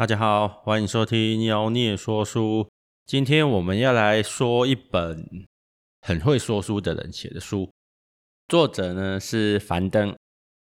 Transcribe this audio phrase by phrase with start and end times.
[0.00, 2.66] 大家好，欢迎收听妖孽说书。
[3.04, 5.46] 今天我们要来说一本
[6.00, 7.70] 很会说书的人写的书，
[8.48, 10.16] 作者呢是樊登。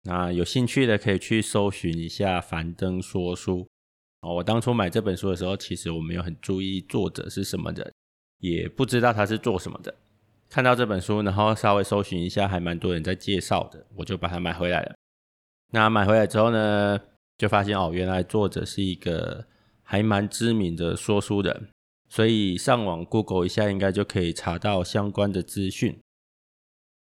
[0.02, 3.68] 那有兴趣的可以去搜寻一下樊登说书。
[4.21, 7.93] 哦，我当初买这本书的时候，其实我没有很注意作者是什么人，
[8.39, 9.93] 也不知道他是做什么的。
[10.50, 14.96] 看到这本书，然后稍微搜寻一下，还蛮多人在介绍的，我就把它买回来了。
[15.71, 17.00] 那买回来之后呢，
[17.40, 19.46] 就发现哦，原来作者是一个
[19.82, 21.70] 还蛮知名的说书人，
[22.09, 25.98] 所以上网 Google 一下，应该就可以查到相关的资讯。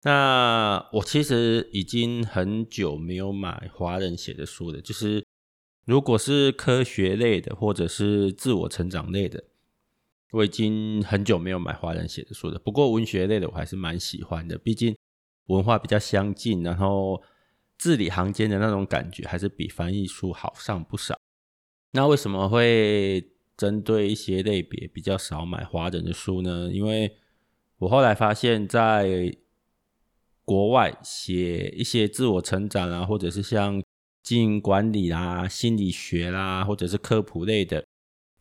[0.04, 5.26] 那我其实已经很久没有买华人写的书了，就是
[5.86, 9.44] 如果是科学类的或者是自我成长类的，
[10.34, 12.60] 我已经很久没有买华人写的书了。
[12.60, 14.96] 不过文学类的我还是蛮喜欢的，毕竟
[15.48, 17.24] 文化比较相近，然后。
[17.78, 21.18] 字里行间的那种感觉，还是比翻译书好上不少。
[21.92, 26.70] 那为什么会针对一些类别比较少买华人的书呢？
[26.72, 27.16] 因为
[27.78, 29.36] 我后来发现，在
[30.44, 33.84] 国外写一些自我成长啊，或者是像
[34.24, 37.86] 经营管理啦、心理学啦，或者是科普类的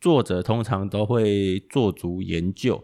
[0.01, 2.83] 作者，通常都会做足研究。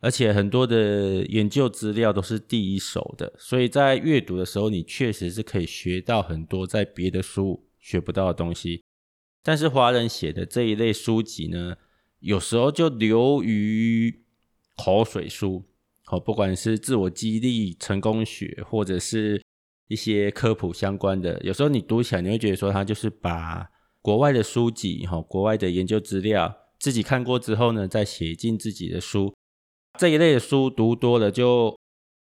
[0.00, 8.84] 而且很多的研究资料都是第一手的，所以在阅读的时候，你确实是可以学到很多在别的书学不到的东西。
[9.42, 11.76] 但是华人写的这一类书籍呢，
[12.20, 14.22] 有时候就流于
[14.76, 15.64] 口水书，
[16.10, 19.42] 哦，不管是自我激励、成功学，或者是
[19.88, 23.68] 一些科普相关的，有时候你读起来你会觉得说，他就是把
[24.00, 29.34] 国外的书籍、哈国外的研究资料自己看过之后呢，再写进自己的书。
[29.98, 31.76] 这一类的书读多了，就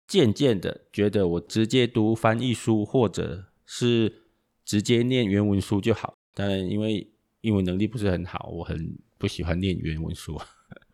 [0.08, 4.24] 渐渐的觉得我直接读翻译书，或者是
[4.64, 6.14] 直接念原文书就好。
[6.34, 10.40] 当然，因为英文能力不是很好，我很不喜欢念原文书。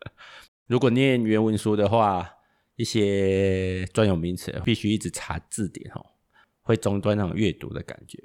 [0.66, 2.28] 如果念原文书的话，
[2.74, 6.04] 一些专有名词必须一直查字典哦，
[6.62, 8.20] 会中断那种阅读的感觉。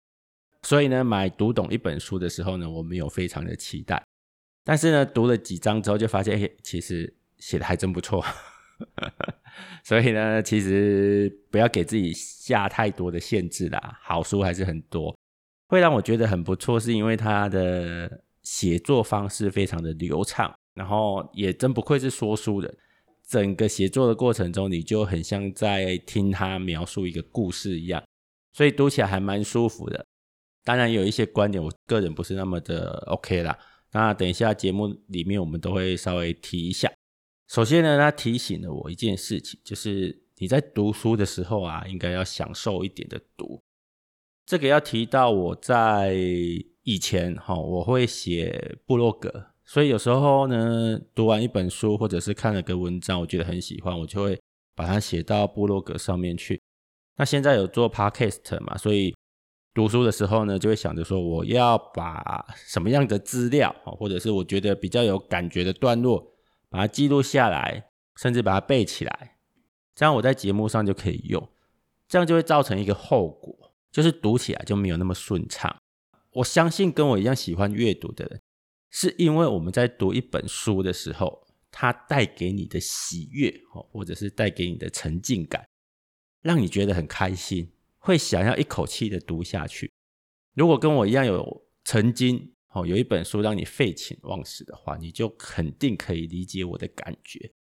[0.63, 4.03] 所以呢，买读懂一本书的时候呢，我没有非常的期待。
[4.63, 7.13] 但是呢，读了几章之后，就发现，嘿，其实。
[7.40, 8.24] 写的还真不错，
[9.84, 14.00] 所以呢，其实不要给自己下太多的限制啦。
[14.02, 15.18] 好书还是很多，
[15.68, 22.78] 会让我觉得很不错，是因为他的写作方式非常的流畅，然后也真不愧是说书人。
[23.28, 28.02] 整个写作的过程中，你就很像在听他描述一个故事一样，
[28.53, 30.06] 所以读起来还蛮舒服的。
[30.64, 33.58] 当然有一些观点，我个人不是那么的 OK 啦。
[33.92, 36.90] 那等一下节目里面我们都会稍微提一下。
[37.47, 43.62] 首先呢，他提醒了我一件事情，就是你在读书的时候啊，应该要享受一点的读。
[44.46, 46.13] 这个要提到我在
[46.84, 54.40] 以前哈，我会写部落格，所以有时候呢，读完一本书或者是看了个文章，我觉得很喜欢，我就会
[54.75, 56.62] 把它写到部落格上面去。
[57.18, 59.16] 那现在有做 podcast 嘛，所以
[59.74, 66.34] 读书的时候呢，就会想着说，我要把什么样的资料，或者是我觉得比较有感觉的段落。
[66.69, 69.38] 把它记录下来，甚至把它背起来，
[69.95, 71.50] 这样我在节目上就可以用。
[72.07, 75.75] 这样就会造成一个后果，就是读起来就没有那么顺畅。
[76.31, 78.41] 我相信跟我一样喜欢阅读的人，
[78.89, 83.53] 是因为我们在读一本书的时候，它带给你的喜悦，
[83.91, 85.67] 或者是带给你的沉浸感，
[86.41, 89.91] 让你觉得很开心，会想要一口气的读下去。
[90.53, 92.53] 如果跟我一样有曾经。
[92.78, 97.52] 哦，有一本书让你废寝忘食的话，你就肯定可以理解我的感觉。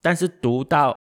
[0.00, 0.98] 但是读到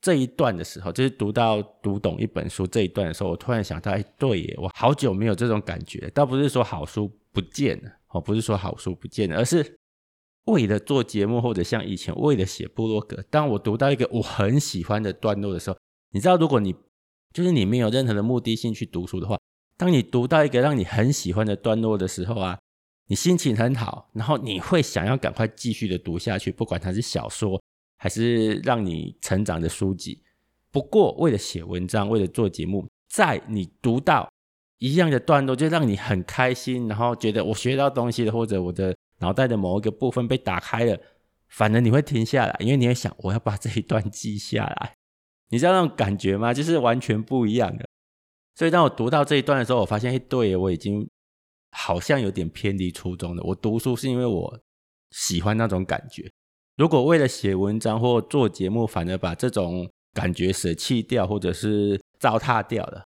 [0.00, 6.10] 这一段的时候，就是读到读懂一本书这一段的时候，我突然想到，哎，对耶，我好久没有这种感觉。
[6.14, 9.76] 倒不是说好书不见了，哦，不是说好书不见了，而是
[10.46, 15.76] 为了做节目或者像以前为了写部落格，当我读到一个我很喜欢的段落的时候，
[16.12, 16.74] 你知道，如果你
[17.32, 19.38] 就是你没有任何的目的性去读书的话，
[19.76, 22.58] 当你读到一个让你很喜欢的段落的时候啊。
[23.06, 27.62] 你心情很好，然后你会想要赶快继续的读下去，不管它是小说
[27.98, 30.22] 还是让你成长的书籍。
[30.70, 34.28] 不过，为了写文章，为了做节目，在你读到
[34.78, 40.98] 一样的段落，就让你很开心，然后觉得我学到东西了，或者我的脑袋的某一个部分被打开了，
[41.48, 44.94] 反而你会停下来，因为你会想，我要把这一段记下来。
[45.50, 46.54] 你知道那种感觉吗？
[46.54, 47.86] 就是完全不一样的。
[48.54, 51.06] 所以，当我读到这一段的时候，我发现，哎，对，我已经。
[51.74, 53.42] 好像有点偏离初衷的。
[53.42, 54.60] 我读书是因为我
[55.10, 56.30] 喜欢那种感觉。
[56.76, 63.04] 如果为了写文章或做节目，反而把这种感觉舍弃掉，或者是糟蹋掉了，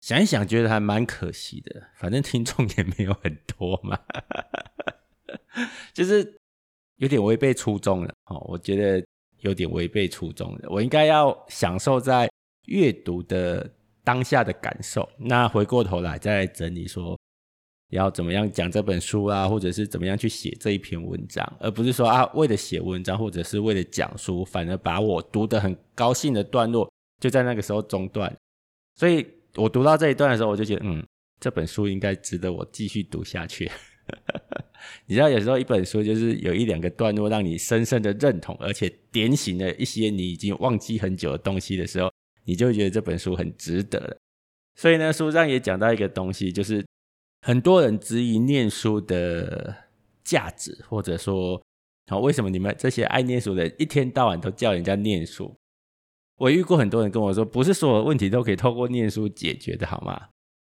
[0.00, 1.82] 想一想觉得还蛮可惜的。
[1.96, 3.98] 反正听众也没有很多嘛。
[5.94, 6.38] 就是
[6.96, 8.38] 有点违背初衷了哦。
[8.48, 9.06] 我觉得
[9.40, 10.68] 有点违背初衷了。
[10.68, 12.30] 我应该要享受在
[12.66, 13.70] 阅读的
[14.04, 15.08] 当下的感受。
[15.18, 17.18] 那回过头来再整理说，
[17.90, 26.90] 要怎么样讲这本书啊，或者是怎么样去写这一篇文章，而不是说啊，为了写文章或者是为了讲书，反而把我读得很高兴的段落
[27.20, 28.34] 就在那个时候中断。
[28.96, 29.24] 所以
[29.54, 31.06] 我读到这一段的时候，我就觉得，嗯，
[31.38, 33.70] 这本书应该值得我继续读下去。
[35.06, 42.10] 你知道，有时候一本书就是有一两个段落让你深深的认同，而且点醒了一些你已经忘记很久的东西的时候，
[42.44, 44.16] 你就会觉得这本书很值得了。
[44.74, 46.84] 所以呢，书上也讲到一个东西，就是。
[47.46, 49.72] 很多人质疑念书的
[50.24, 51.62] 价值，或者说，
[52.08, 55.54] 好，为什么你们这些爱念书的一天到晚都叫人家念书？
[56.38, 60.30] 我遇过很多人跟我说，不是所有问题都可以透过念书解决的，好吗？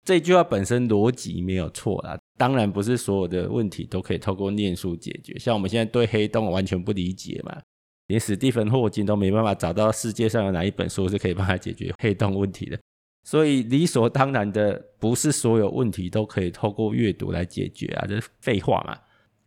[0.05, 5.37] 这句话本身逻辑没有错啦，当然不是所有的问题都可以透过念书解决。
[5.41, 7.61] 像我们现在对黑洞完全不理解嘛，
[8.07, 12.79] 连史蒂芬霍金都没办法找到世界上有哪一本书是可以帮他解决黑洞问题的。
[13.23, 18.99] 所以理所当然的，不是所有问题都可以透过阅读来解决啊，这是废话嘛。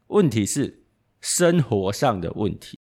[0.08, 0.84] 问题是
[1.22, 2.78] 生活上的问题，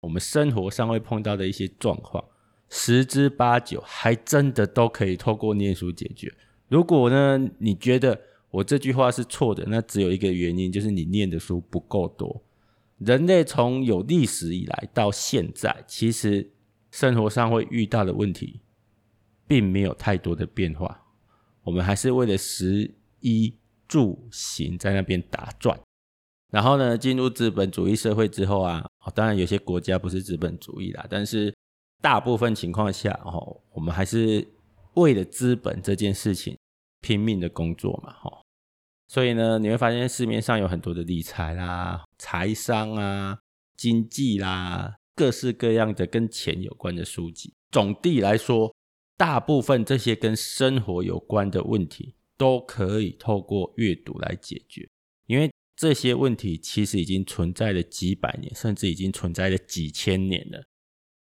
[0.00, 2.24] 我们生活上会碰到的一些状况，
[2.70, 6.32] 十之八九还真的都可以透过念书解决。
[6.68, 8.18] 如果呢，你觉得
[8.50, 12.42] 我这句话是错的，那只有一个原因，就是你念的书不够多。
[12.98, 16.50] 人类从有历史以来到现在，其实
[16.90, 18.60] 生活上会遇到的问题。
[19.52, 20.98] 并没有太多的变化，
[21.62, 22.90] 我们还是为了食
[23.20, 23.54] 衣
[23.86, 25.78] 住行在那边打转。
[26.50, 28.82] 然后呢，进入资本主义社会之后啊，
[29.14, 31.54] 当然有些国家不是资本主义啦，但是
[32.00, 34.48] 大部分情况下，哦，我们还是
[34.94, 36.56] 为了资本这件事情
[37.02, 38.40] 拼命的工作嘛，哈。
[39.08, 43.38] 所以呢，你会发现市面上有很多的理财啦、财商啊、
[43.76, 47.52] 经济啦，各式各样的跟钱有关的书籍。
[47.70, 48.74] 总的来说。
[49.16, 54.88] 大部分这些跟生活有关的问题，都可以透过阅读来解决，
[55.26, 60.64] 因为这些问题其实已经存在了几百年，甚至已经存在了几千年了。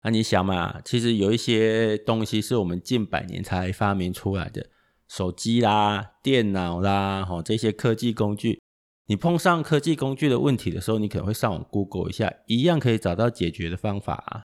[0.04, 4.70] 那你想嘛，其实有一些东西是我们近百年才发明出来的，
[5.08, 8.62] 手机啦、电脑啦，吼，这些科技工具，
[9.08, 14.44] 你碰上科技工具的问题的时候，你可能会上网 Google 一下，一样可以找到解决的方法啊。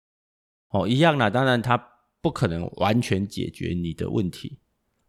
[0.70, 1.93] 哦，一样啦，当然它。
[2.24, 4.58] 不可能完全解决你的问题，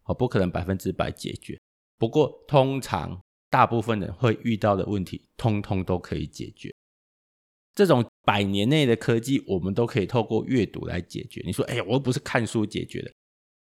[0.04, 1.58] 哦，不可能百分之百解决。
[1.96, 3.18] 不过，通常
[3.48, 6.70] 大部分人会遇到的问题，通通都可以解决。
[7.74, 11.42] 这种百年内的科技，我们都可以透过阅读来解决。
[11.46, 13.10] 你说，哎呀，我又不是看书解决的，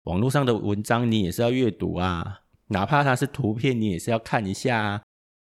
[0.04, 5.04] 网络上的文章你也是要阅读啊，哪怕它是图片，你也是要看一下啊。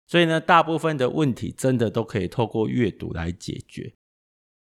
[0.06, 3.93] 所以呢，大部分的问题真的都可以透过阅读来解决。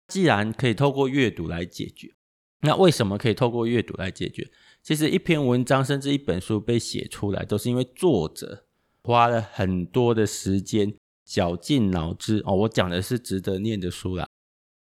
[0.08, 2.14] 既然可以透过阅读来解决，
[2.66, 4.50] 那为什么可以透过阅读来解决？
[4.82, 8.66] 其实一篇文章甚至一本书被写出来，都是因为作者
[9.04, 10.94] 花了很多的时间，
[11.26, 12.56] 绞尽脑汁哦。
[12.56, 14.26] 我讲的是值得念的书啦。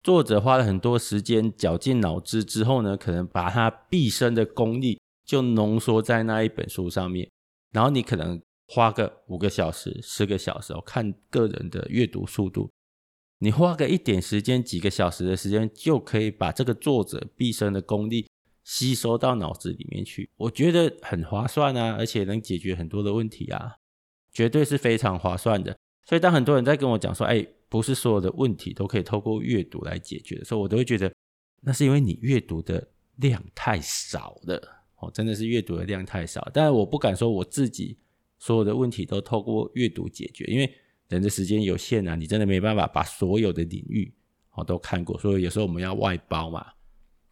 [0.05, 7.29] 作者花了很多时间，绞尽脑汁之后呢，可能把他毕生的功力就浓缩在那一本书上面。
[7.73, 12.71] 然后你可能花个五个小时、十个小时，哦看个人的阅读速度。
[13.45, 18.27] 你花个一点时间，几个小时的时间，就可以把这个作者毕生的功力
[18.65, 20.31] 吸收到脑子里面去。
[20.39, 23.77] 我觉得很划算啊，而且能解决很多的问题啊，
[24.33, 25.77] 绝对是非常划算的。
[26.07, 31.13] 所以当很多人在跟我讲说，哎，不是所有的问题都可以透过阅读来解决的时候，我都会觉得
[31.61, 34.57] 那是因为你阅读的量太少了
[35.01, 36.51] 哦，真的是阅读的量太少。
[36.55, 37.99] 但是我不敢说我自己
[38.39, 40.75] 所有的问题都透过阅读解决，因为。
[41.09, 44.13] 人的时间有限啊，你真的没办法把所有的领域
[44.53, 46.67] 哦都看过，所以有时候我们要外包嘛。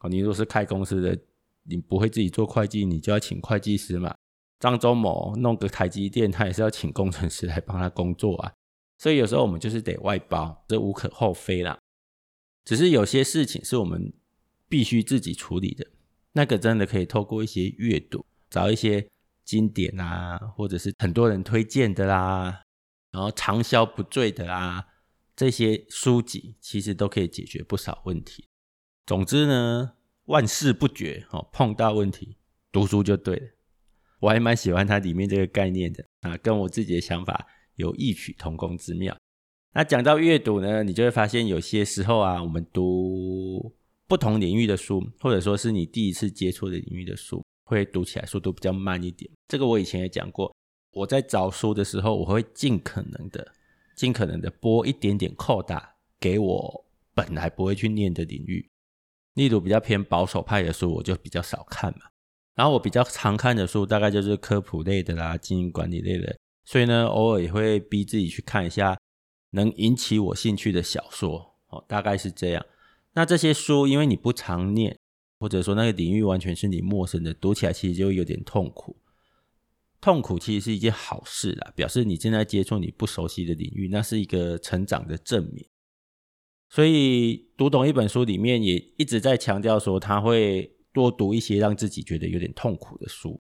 [0.00, 1.18] 哦，你如果是开公司的，
[1.64, 4.14] 你不会自己做会计，你就要请会计师嘛。
[4.58, 8.52] 张忠谋弄个台积电，他也是要请工程师来帮他工作啊。
[8.98, 11.78] 所以有时候我们就是得外包，这无可厚非啦。
[12.64, 14.12] 只是有些事情是我们
[14.68, 15.84] 必须自己处理的，
[16.32, 19.08] 那个真的可以透过一些阅读，找一些
[19.44, 22.62] 经典啊，或者是很多人推荐的啦。
[23.12, 24.86] 然后长销不坠的啊，
[25.36, 28.48] 这些书籍其实都可以解决不少问题。
[29.06, 29.92] 总之呢，
[30.24, 32.38] 万事不绝哦，碰到问题
[32.72, 33.48] 读书就对了。
[34.20, 39.14] 我还蛮喜欢它里面这个概念的啊，跟我自己的想法有异曲同工之妙。
[39.74, 43.74] 那讲到阅读呢，你就会发现有些时候啊，我们读
[44.06, 49.30] 不同领域的书，或者说是你第一次接触的领域的书，会读起来速度比较慢一点。
[49.48, 50.54] 这个我以前也讲过。
[50.92, 53.52] 我在找书的时候，我会尽可能的
[53.94, 56.84] 尽可能的拨一点点扣打给我
[57.14, 58.70] 本来不会去念的领域。
[59.34, 62.06] 例如比较偏保守派的书，我就比较少看嘛。
[62.54, 66.36] 然后我比较常看的书，大概就是科普类的啦、经营管理类的。
[66.64, 68.98] 所以呢，偶尔也会逼自己去看一下
[69.52, 72.64] 能引起我兴趣的小说，哦，大概是这样。
[73.14, 74.98] 那这些书，因为你不常念，
[75.40, 78.94] 或者说那个领域完全是你陌生的，读起来其实就有点痛苦。
[80.02, 85.64] 痛苦其实是一件好事啦，表示你正在接触你不熟悉的领域，那是一个成长的证明。
[86.68, 93.40] 所以读懂一本书里面也一直在强调说，他会多读一些让自己觉得有点痛苦的书。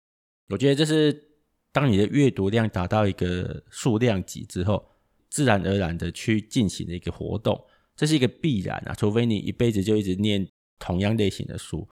[0.49, 1.29] 我觉得这是
[1.71, 4.83] 当你的阅读量达到一个数量级之后，
[5.29, 7.61] 自然而然的去进行的一个活动，
[7.95, 8.95] 这是一个必然啊。
[8.95, 10.49] 除非你一辈子就一直念
[10.79, 11.87] 同样类型的书，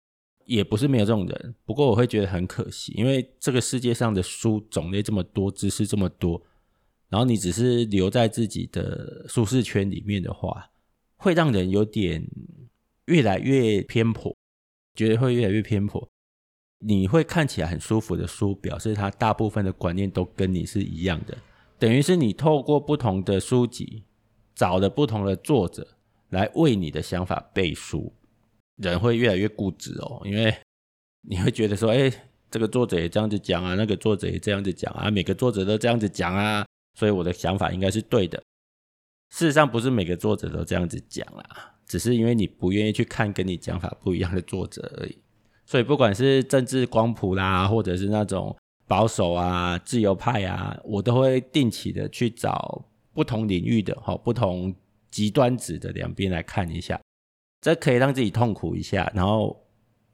[0.45, 1.55] 也不是没有这种人。
[1.65, 6.41] 不过我会觉得很可惜，因为这个世界上的书种类这么多，知识这么多，
[7.09, 10.69] 然后你只是留在自己的舒适圈里面的话。
[11.15, 12.21] 会让人有点
[13.05, 14.35] 越来越偏颇，
[14.93, 16.05] 觉得会越来越偏颇。
[16.79, 21.38] 你会看起来很舒服的书，表示它大部分的观念都跟你是一样的，
[21.79, 24.03] 等于是你透过不同的书籍，
[24.53, 25.95] 找了不同的作者
[26.31, 28.12] 来为你的想法背书。
[28.77, 30.56] 人会越来越固执哦，因为
[31.22, 32.12] 你会觉得说，哎，
[32.50, 36.65] 这个作者也这样子讲啊，那个作者也这样子讲啊，每个作者都这样子讲啊，
[36.98, 38.42] 所以我的想法应该是对的。
[39.30, 45.18] 事实上，不是每个作者都这样子讲啦，只是因为你不愿意去看跟你讲法不一样的作者而已。
[45.65, 54.75] 所以，不管是政治光谱啦，或者是那种保守啊、自由派啊，我都会定期的去找不同领域的、哈不同
[55.10, 57.00] 极端值的两边来看一下，
[57.63, 59.65] 这可以让自己痛苦一下，然后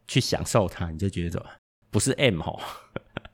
[0.08, 1.44] 去享受它，你就觉得
[1.90, 2.56] 不是 M 哈，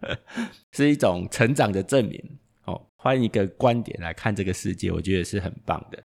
[0.72, 2.82] 是一种成长的证明哦。
[2.96, 6.02] 换一个观点来看这个世界，我觉得是很棒的。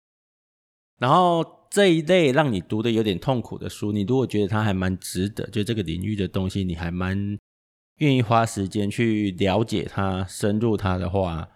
[0.98, 7.38] 然后这一类让你读的有点痛苦的书，你如果觉得它还蛮值得，就这个领域的东西，你还蛮
[7.98, 11.48] 愿意花时间去了解它、深入它的话，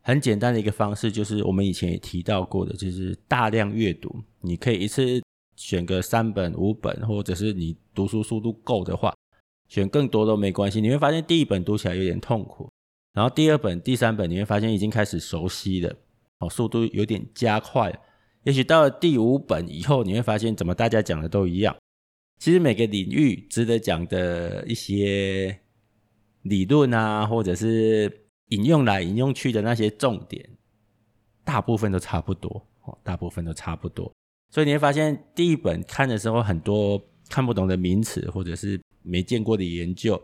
[0.00, 4.24] 很简单的一个方式就是我们以前也提到过的，就是大量阅读。
[4.40, 5.20] 你可以一次
[5.58, 9.12] 选个三本、五本，或者是你读书速度够的话，
[9.66, 10.80] 选更多都没关系。
[10.80, 12.70] 你会发现第一本读起来有点痛苦。
[13.12, 15.92] 然后第二本、第三本，你会发现已经开始熟悉了，
[16.38, 17.92] 哦，速度有点加快。
[18.44, 21.76] 也许到了第五本以后，你会发现怎么大家讲的都一样。
[22.38, 25.58] 其实每个领域值得讲的一些
[26.42, 30.48] 理论啊，或者是引用来引用去的那些重点，
[31.42, 34.12] 大部分都差不多，哦，大部分都差不多。
[34.50, 40.22] 所以你会发现第一本看的时候，很多看不懂的名词，或者是没见过的研究，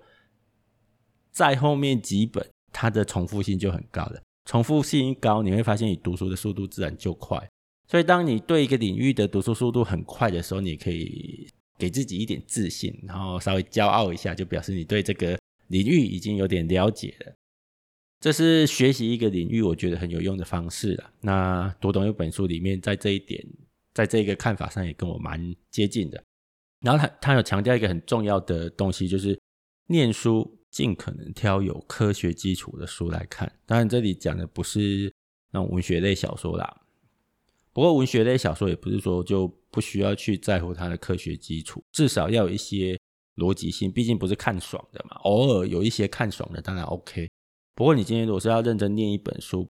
[1.30, 2.46] 在后面几本。
[2.76, 7.38] 它的重复性就很高了，重复性一高，你会发现你读书的速度自然就快。
[7.86, 15.38] 所以，当你对一个领域的读书速度很快的时候，你可以给自己一点自信，然后稍微骄傲一下，就表示你对这个
[15.68, 17.32] 领域已经有点了解了。
[18.18, 21.12] 这是学习一个领域，我觉得很有用的方式了。
[21.20, 23.40] 那读懂一本书里面，在这一点，
[23.94, 26.22] 在这个看法上也跟我蛮接近的。
[26.80, 29.40] 然后他他有强调一个很重要的东西，就是
[29.86, 30.58] 念书。
[30.74, 35.08] 尽可能挑有科学基础的书来看，当然这里讲的不是
[35.52, 36.82] 那种文学类小说啦。
[37.72, 42.98] 不过文学类小说也不是说就不需要去在乎它的科学基础，至少要有一些
[43.36, 45.14] 逻辑性，毕竟不是看爽的嘛。
[45.18, 47.30] 偶尔有一些看爽的当然 OK，
[47.76, 49.68] 不过你今天如果是要认真念一本书，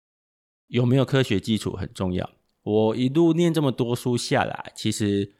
[0.68, 2.30] 有没有科学基础很重要。
[2.62, 5.32] 我一路念这么多书下来，其实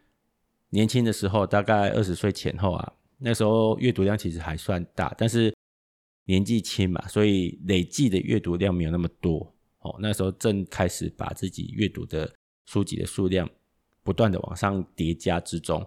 [0.70, 2.92] 年轻的时候大概二十岁前后啊。
[3.24, 5.54] 那时候阅读量其实还算大，但是
[6.24, 9.54] 年纪轻嘛，所以累计的阅读量没有那么多。
[9.78, 12.32] 哦，那时候正开始把自己阅读的
[12.66, 13.48] 书籍的数量
[14.02, 15.84] 不断的往上叠加之中，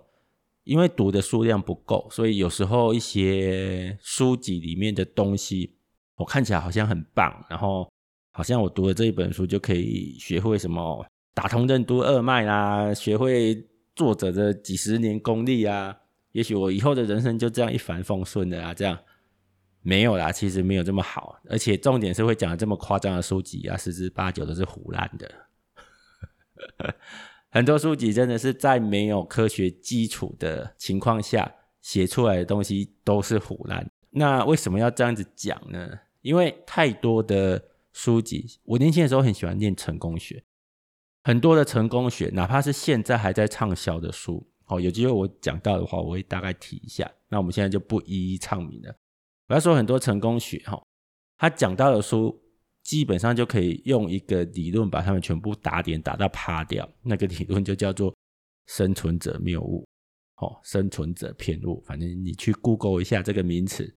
[0.64, 5.76] 因为读的数量不够，所以有时候一些书籍里面的东西，
[6.16, 7.92] 我看起来好像很棒，然后
[8.32, 15.96] 好像我读了这一本书就可以学会什么打通任督二脉啦，学会作者的几十年功力啊。
[16.32, 18.98] 也许我以后的人生就这样一帆风顺的啊，这样
[19.82, 25.32] 没有啦，其实没有这么好，而且重点是会讲的这么夸张的书籍啊，十之八九都是胡乱的。
[27.52, 33.90] 很多书籍真的是在没有科学基础的情况下写出来的东西都是胡乱。
[34.10, 35.90] 那为什么要这样子讲呢？
[36.22, 37.64] 因为太多的
[37.94, 40.44] 书籍，我年轻的时候很喜欢念成功学，
[41.26, 44.48] 很多的成功学，哪怕是现在还在畅销的书。
[44.64, 47.12] 好，有机会我讲到的话，我会大概提一下。
[47.30, 48.96] 那我们现在就不一一唱名了。
[49.48, 50.80] 我要说很多成功学，哈，
[51.40, 52.40] 他讲到的书
[52.84, 56.88] 基本上就可以用一个理论把他们全部打点打到趴掉。
[57.02, 58.16] 那个理论就叫做
[58.68, 59.84] 生存者谬误，
[60.36, 61.84] 哦，生存者偏误。
[61.88, 63.92] 反正你去 Google 一下这个名词。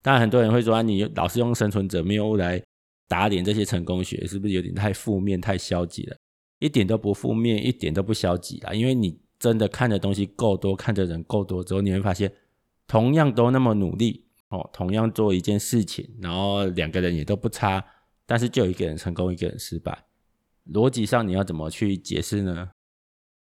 [0.00, 2.62] 当然，很多人会说啊，你老是用生存者谬误来
[3.08, 6.16] 打点这些成功学，是不是有点太负面、太消极了？
[6.62, 8.72] 一点都不负面，一点都不消极啊！
[8.72, 12.32] 因为你真的看的东西够多，看的人够多之后，你会发现，
[12.86, 17.84] 同样都那么努力哦，同样做一件事情，然后两个人也都不差，
[18.26, 20.04] 但是就一个人成功，一个人失败。
[20.72, 22.70] 逻辑上你要怎么去解释呢？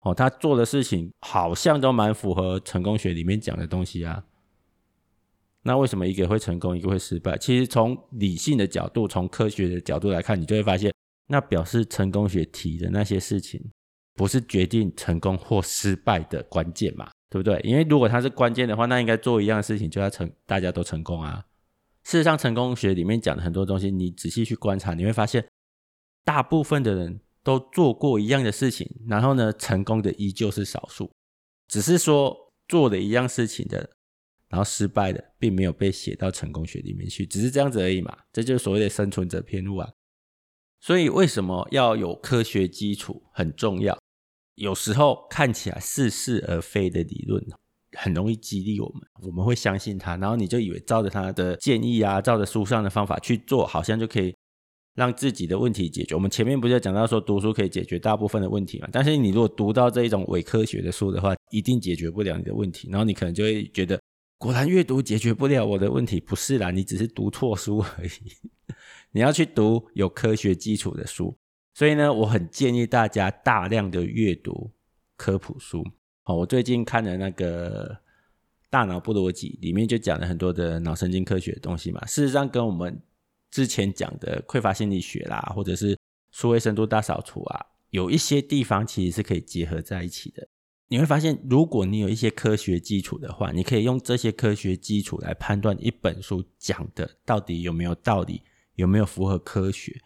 [0.00, 4.24] 哦，他做的事情好像都蛮符合成功学里面讲的东西啊。
[5.62, 7.36] 那为什么一个会成功，一个会失败？
[7.36, 10.90] 其实从理性的角度，从科学的角度来看，你就会发现，
[11.30, 13.70] 那表示成功学提的那些事情，
[14.14, 17.10] 不是决定成功或失败的关键嘛？
[17.30, 17.60] 对不对？
[17.62, 21.46] 因为如果它是关键的话，那应该做一样的事情就要成，大家都成功啊。
[22.02, 25.46] 事实上，成功学里面讲的很多东西，你仔细去观察，你会发现，
[26.24, 31.10] 大部分的人都做过一样的事情，然后呢，成功的依旧是少数，
[31.68, 33.90] 只是说做的一样事情的。
[34.48, 38.18] 然后失败的并没有被写到成功学里面去，只是这样子而已嘛。
[38.32, 39.88] 这就是所谓的生存者偏误啊。
[40.80, 43.98] 所以为什么要有科学基础很重要？
[44.54, 47.44] 有时候看起来似是而非的理论，
[47.98, 54.34] 很容易激励我们，我们会相信他，然后你就以为照着他的建议啊，照着书上的方法去做，好像就可以
[54.94, 56.14] 让自己的问题解决。
[56.14, 58.88] 我们前面不是讲到说读书可以解决大部分的问题嘛？
[58.90, 64.00] 但是你如果读到这一种伪科学的书的话，一定解决不了你的问题，然后你可能就会觉得。
[64.38, 68.10] 果然阅读解决不了我的问题，不是啦，你只是读错书而已。
[69.12, 71.36] 你要去读有科学基础的书，
[71.74, 74.70] 所以呢，我很建议大家大量的阅读
[75.16, 75.84] 科普书。
[76.22, 77.88] 好，我最近看了那个
[78.70, 82.04] 《大脑不逻辑》，里面就讲了很多的脑神经科学的东西嘛。
[82.06, 83.00] 事实上，跟我们
[83.50, 85.98] 之前讲的匮乏心理学啦，或者是
[86.30, 90.46] 数位深度大扫除啊，有一些地方其实是可以结合在一起的。
[90.86, 98.42] 你会发现，如果你有一些科学基础的话，你可以用这些科学基础来判断一本书讲的到底有没有道理，
[98.80, 100.00] 有没有符合科学，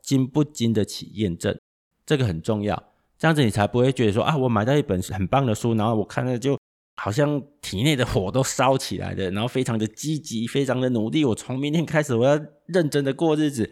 [0.00, 1.58] 经不经得起验证，
[2.04, 2.92] 这个很重要。
[3.18, 6.58] 这样子你才不会觉得说啊，我买到一本很棒的书，然后我看了就
[6.96, 13.70] 好像体内的火都烧起来了，然后非常的积极，非常的努力，我从明天开始我要认真的过日子。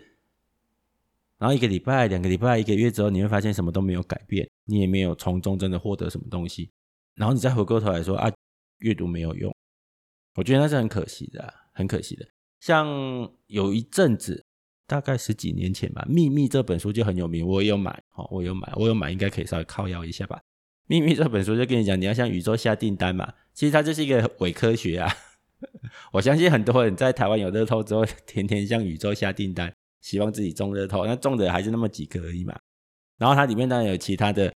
[1.39, 6.71] 然后一个礼拜、两个礼拜、一个月之后，你会发现什么都没有改变，你也没有从中真的获得什么东西。
[7.15, 8.33] 然后你再回过头来说啊，
[8.79, 9.55] 阅读没有用，
[10.35, 12.27] 我觉得那是很可惜的，很可惜的。
[12.61, 14.45] 像有一阵子，
[14.87, 20.37] 大概十几年前吧，《秘密》这本书就很有名，我有买，哦，我有买，我有买，应该可以稍微靠腰一下吧。
[20.87, 25.13] 《秘密》这本书就跟你讲，你要向宇宙下订单嘛，其实它就是一个伪科学啊。
[26.13, 29.73] 我相信很多人在台湾有乐透之后，天天向宇宙下订单。
[30.01, 32.57] 希望自己中乐透，那中的还是那么几个而已嘛。
[33.19, 34.51] 然后它里面当然有其他的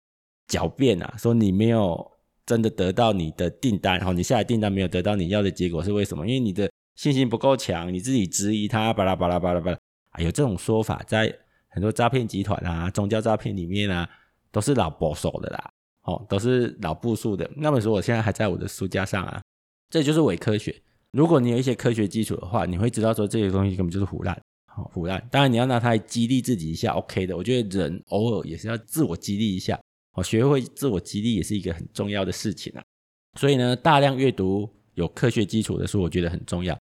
[0.49, 2.11] 狡辩啊，说你没有
[2.45, 6.27] 真的得到你的订单，然后你下来订单没有得到你要的结果是为什么？
[6.27, 9.79] 因为你的信心不够强，你自己质疑他，巴拉巴拉巴拉巴拉。
[10.11, 11.33] 啊，有这种说法，在
[11.69, 14.09] 很多诈骗集团啊、宗教诈骗里面啊，
[14.51, 15.71] 都是老保守的啦，
[16.03, 17.49] 哦，都是老部署的。
[17.55, 19.41] 那么说，我现在还在我的书架上啊，
[19.89, 20.75] 这就是伪科学。
[21.13, 24.37] 如果你有一些科学基础的话，你会知道说这些东西根本就是唬烂。
[24.93, 27.37] 腐烂，当然你要拿它来激励自己一下，OK 的。
[27.37, 29.79] 我觉得人偶尔也是要自我激励一下，
[30.15, 32.83] 哦，学会自我激励也是一个很重要的事情啊。
[33.39, 36.79] 所以呢，大量阅读有科学基础的书，我觉得很重要。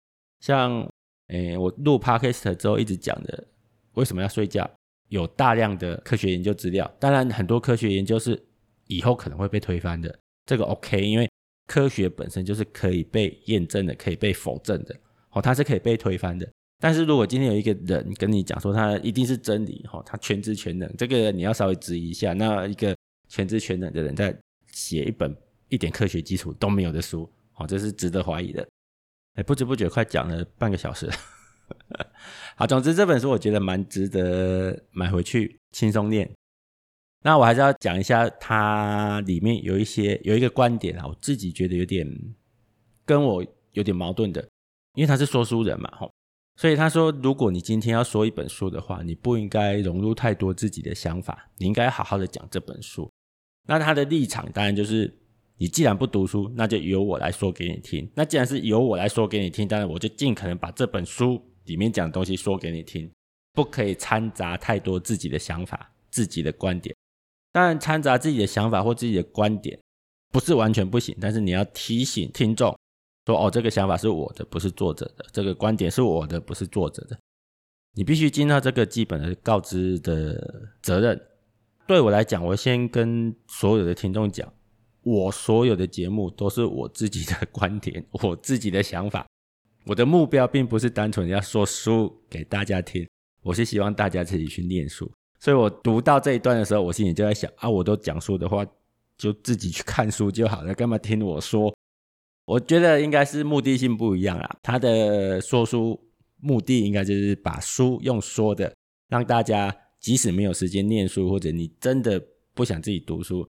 [0.42, 0.86] 像，
[1.28, 3.48] 诶，我录 Podcast 之后一直讲的，
[3.94, 4.70] 为什么要睡觉？
[5.08, 8.42] 有大量的科学研究资料，当然很多科学研究是
[8.88, 11.30] 以后可能会被推翻的，这个 OK，因为
[11.68, 14.96] 科学本身就是可以被验证的，可以被否证的，
[15.32, 16.50] 哦，它是可以被推翻的。
[16.80, 22.34] 但是如果今天有一个人跟你讲说他一定是真理，哈，他全知全能，这个你要稍微质疑一下。
[22.34, 22.96] 那一个
[23.30, 24.36] 全知全能的人在
[24.72, 25.36] 写一本
[25.70, 28.68] 一点科学基础都没有的书，哦，这是值得怀疑的。
[29.36, 31.10] 哎，不知不觉快讲了半个小时。
[32.56, 36.30] 好，总之这本书我觉得蛮值得买回去轻松念。
[37.24, 42.06] 那我还是要讲一下，它里面有一些有一个观点啊，我自己觉得有点
[43.06, 44.41] 跟我有点矛盾的，
[44.96, 46.12] 因为他是说书人嘛，吼。
[46.58, 53.10] 所以他说，如果你今天要说一本书的话，你不应该融入太多自己的想法，你应该好好的讲这本书。
[53.67, 55.21] 那他的立场当然就是，
[55.62, 58.10] 你既然不读书，那就由我来说给你听。
[58.15, 63.08] 那既然是由我来说给你听，当然我就尽可能把这本书里面讲的东西说给你听，
[63.54, 66.95] 不可以掺杂太多自己的想法、自己的观点。
[67.52, 69.80] 当然，掺杂自己的想法或自己的观点
[70.32, 72.76] 不是完全不行，但是你要提醒听众。
[73.28, 77.15] 说哦，这个想法是我的，不是作者的；这个观点是我的，不是作者的。
[77.93, 81.21] 你必须尽到这个基本的告知的责任。
[81.86, 84.52] 对我来讲，我先跟所有的听众讲，
[85.04, 89.26] 我所有的节目都是我自己的观点， 我自己的想法。
[89.86, 93.08] 我的目标并不是单纯要说书给大家听，
[93.42, 95.12] 我是希望大家自己去念书。
[95.40, 98.64] 所以我读到这一段的时候，我心里就在想啊，我都讲书的话，
[99.18, 101.76] 就自己去看书就好了，干嘛听我说？
[102.46, 104.58] 我觉得应该是目的性不一样啦。
[104.62, 106.00] 他的说书
[106.40, 108.72] 目的应该就是把书用说的，
[109.10, 113.48] 让大家即使没有时间念书，或者你真的不想自己读书，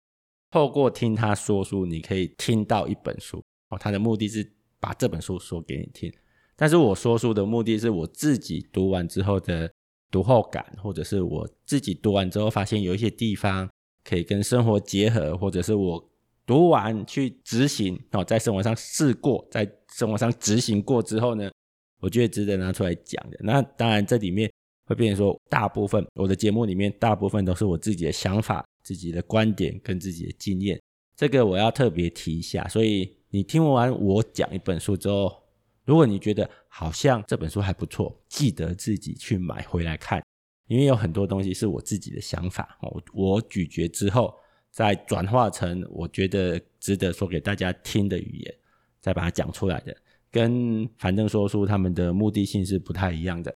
[0.53, 3.43] 透过听他说书，你可以听到一本书。
[3.71, 6.13] 哦，他的目的是把这本书说给你听。
[6.55, 9.73] 但是我说书的目的是我自己读完之后的
[10.11, 13.67] 读后感，或者是我自己读完之后发现有一些地方
[14.05, 16.11] 可以跟生活结合，或者是我
[16.45, 21.51] 读完去执行哦，在生活上试过，在生活上执行过之后呢，
[21.99, 23.39] 我觉得值得拿出来讲的。
[23.41, 24.53] 那当然这里面
[24.85, 30.81] 会变成说，大部分我的节目里面大部分都是我自己的想法、自己的观点跟自己的经验，
[31.17, 32.67] 这个我要特别提一下。
[32.69, 35.43] 所以你听完我讲一本书之后，
[35.85, 40.23] 如果你觉得好像这本书还不错，记得自己去买回来看，
[40.69, 44.35] 因为有很多东西是我自己的想法，我我咀嚼之后
[44.71, 48.55] 再转化成我觉得值得说给大家听的语言，
[49.01, 49.97] 再把它讲出来的，
[50.31, 53.55] 跟反正说书他们的目的性是不太一样的。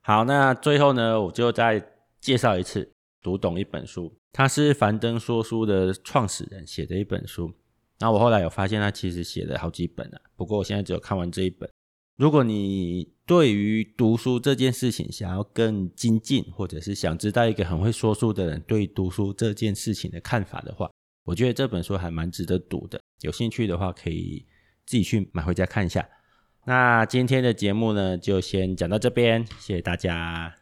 [0.00, 1.84] 好，那最后呢，我就再
[2.20, 2.90] 介绍一次，
[3.22, 7.52] 读懂一本书，他是樊登说书的创始人写的一本书。
[8.00, 10.20] 那我后来有发现，他其实写了好几本啊。
[10.36, 11.68] 不过我现在只有看完这一本。
[12.16, 20.90] 如果你对于读书这件事情想要更精进，或者是想知道一个很会说书的人对读书这件事情的看法的话，
[21.24, 23.00] 我觉得这本书还蛮值得读的。
[23.20, 24.44] 有兴趣的话，可以
[24.84, 26.08] 自己去买回家看一下。
[26.64, 30.56] 那今天的节目呢，就先讲到这边，谢谢大家。